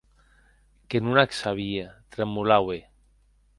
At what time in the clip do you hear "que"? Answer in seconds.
0.89-0.97